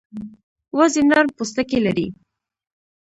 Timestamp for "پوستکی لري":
1.37-2.07